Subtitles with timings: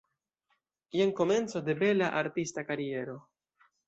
[0.99, 3.19] Jen komenco de bela artista kariero.